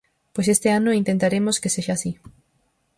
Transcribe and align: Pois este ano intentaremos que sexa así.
Pois 0.33 0.47
este 0.55 0.69
ano 0.77 0.97
intentaremos 1.01 1.59
que 1.61 1.73
sexa 1.75 1.93
así. 1.95 2.11